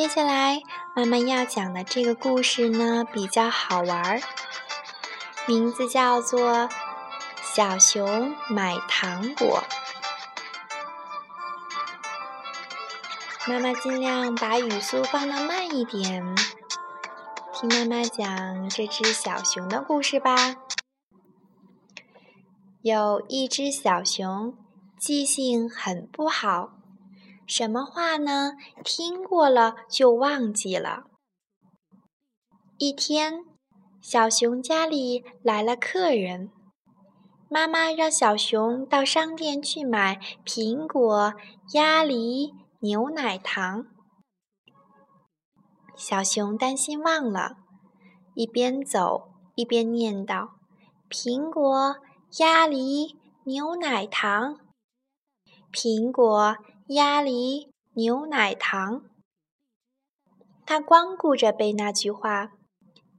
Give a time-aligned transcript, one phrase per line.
[0.00, 0.62] 接下来，
[0.96, 4.22] 妈妈要讲的这个故事呢，比较好玩儿，
[5.46, 6.52] 名字叫做
[7.42, 9.62] 《小熊买糖果》。
[13.46, 16.34] 妈妈尽量把语速放的慢一点，
[17.52, 20.56] 听妈妈讲这只小熊的故事吧。
[22.80, 24.56] 有一只小熊，
[24.98, 26.79] 记性很不好。
[27.50, 28.52] 什么话呢？
[28.84, 31.06] 听过了就忘记了。
[32.78, 33.44] 一天，
[34.00, 36.52] 小熊家里来了客人，
[37.48, 41.34] 妈妈让小熊到商店去买苹果、
[41.72, 43.86] 鸭梨、牛奶糖。
[45.96, 47.56] 小熊担心忘了，
[48.36, 50.50] 一边走一边念叨
[51.10, 51.96] ：“苹果、
[52.38, 54.60] 鸭梨、牛奶糖，
[55.72, 56.56] 苹果。”
[56.92, 59.04] 鸭梨牛奶糖，
[60.66, 62.50] 他光顾着背那句话，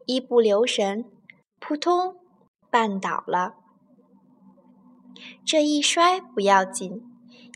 [0.06, 1.10] 一不留神，
[1.58, 2.18] 扑通
[2.70, 3.56] 绊倒了。
[5.46, 7.02] 这一摔不要紧，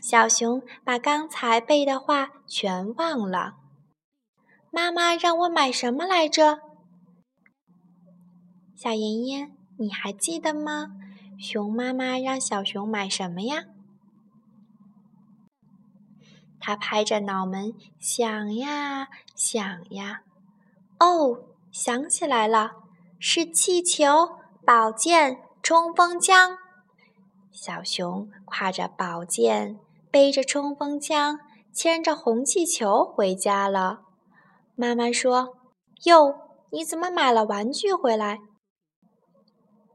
[0.02, 3.56] 小熊把刚才背的话全忘了。
[4.70, 6.60] 妈妈让我买什么来着？
[8.74, 10.92] 小妍妍，你还记得吗？
[11.38, 13.66] 熊妈妈让小熊买什么呀？
[16.66, 20.22] 他拍着脑门想呀想呀，
[20.98, 22.72] 哦，想起来了，
[23.20, 24.30] 是气球、
[24.64, 26.58] 宝剑、冲锋枪。
[27.52, 29.78] 小熊挎着宝剑，
[30.10, 31.38] 背着冲锋枪，
[31.72, 34.00] 牵着红气球回家了。
[34.74, 35.58] 妈妈说
[36.06, 36.34] ：“哟，
[36.72, 38.40] 你怎么买了玩具回来？”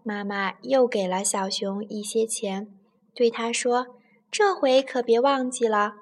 [0.03, 2.69] 妈妈又给了小熊一些钱，
[3.13, 3.87] 对他说
[4.31, 5.95] ：“这回可别忘记了。”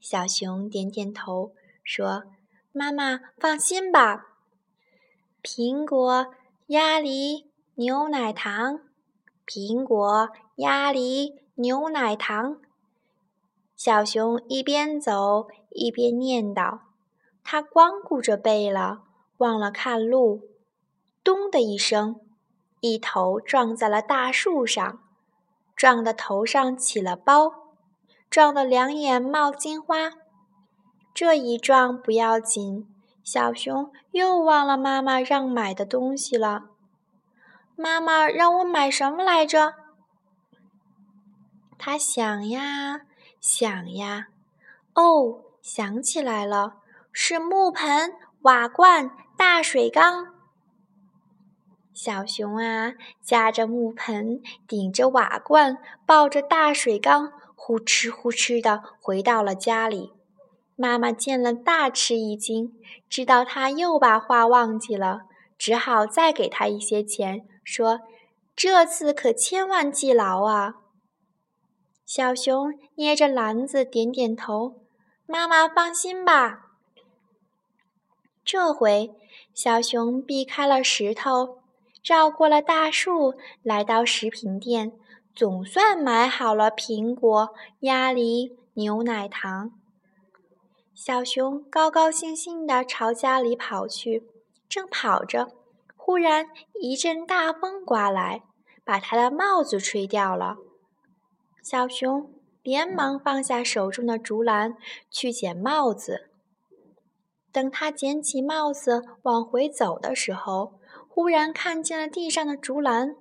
[0.00, 2.24] 小熊点点头，说
[2.72, 4.36] ：“妈妈放心吧。
[5.42, 6.34] 苹果、
[6.66, 8.80] 鸭梨、牛奶糖，
[9.46, 12.60] 苹果、鸭梨、牛奶糖。”
[13.76, 16.80] 小熊一边走一边念叨，
[17.42, 19.04] 他光顾着背了，
[19.38, 20.42] 忘了看路。
[21.24, 22.20] 咚的一声，
[22.80, 25.02] 一头撞在了大树上，
[25.74, 27.59] 撞得头上起了包。
[28.30, 30.12] 撞得两眼冒金花，
[31.12, 32.86] 这一撞不要紧，
[33.24, 36.66] 小熊又忘了妈妈让买的东西了。
[37.74, 39.74] 妈妈让我买什么来着？
[41.76, 43.00] 他想呀
[43.40, 44.28] 想呀，
[44.94, 46.76] 哦，想起来了，
[47.12, 50.28] 是木盆、瓦罐、大水缸。
[52.02, 57.30] 小熊啊，夹着木盆，顶着瓦罐，抱着大水缸。
[57.54, 60.14] 呼哧呼哧的回到了家里，
[60.76, 62.72] 妈妈见了大吃一惊，
[63.10, 65.24] 知道他又把话忘记了，
[65.58, 68.00] 只好再给他一些钱，说
[68.56, 70.76] ：“这次可千万记牢啊！”
[72.06, 74.80] 小熊捏着篮子点点头
[75.28, 76.70] ：“妈妈放心吧。”
[78.42, 79.14] 这回，
[79.52, 81.59] 小熊避开了石头，
[82.02, 84.92] 绕过了大树，来到食品店。
[85.32, 89.70] 总算买好了苹果、鸭梨、牛奶糖。
[90.92, 94.26] 小熊高高兴兴地朝家里跑去，
[94.68, 95.52] 正跑着，
[95.96, 96.48] 忽然
[96.80, 98.42] 一阵大风刮来，
[98.84, 100.56] 把他的帽子吹掉了。
[101.62, 104.76] 小熊连忙放下手中的竹篮，
[105.10, 106.28] 去捡帽子。
[107.52, 110.79] 等他捡起帽子往回走的时候，
[111.12, 113.16] 忽然看见了地上的竹篮。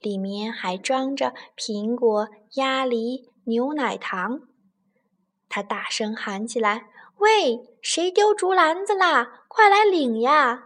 [0.00, 4.40] 里面还装着苹果、鸭梨、牛奶糖。
[5.48, 6.86] 他大声喊起来
[7.18, 9.44] ：“喂，谁丢竹篮子啦？
[9.48, 10.64] 快来领呀！”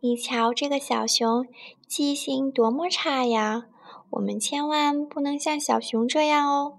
[0.00, 1.46] 你瞧这个小熊，
[1.86, 3.64] 记性多么差呀！
[4.10, 6.78] 我们千万不能像小熊这样哦。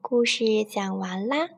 [0.00, 1.50] 故事讲完啦。